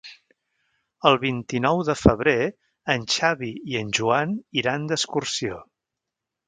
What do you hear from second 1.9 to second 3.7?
de febrer en Xavi